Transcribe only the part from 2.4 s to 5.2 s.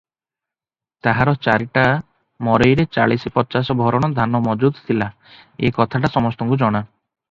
ମରେଇରେ ଚାଳିଶ ପଚାଶ ଭରଣ ଧାନ ମଜୁଦ ଥିଲା,